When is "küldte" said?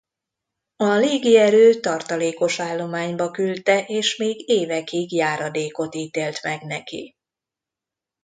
3.31-3.85